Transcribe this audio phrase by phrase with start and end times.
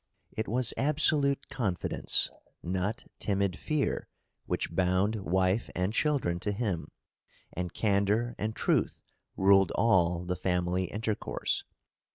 [0.31, 2.31] It was absolute confidence,
[2.63, 4.07] not timid fear,
[4.47, 6.89] which bound wife and children to him,
[7.53, 8.99] and candour and truth
[9.37, 11.65] ruled all the family intercourse.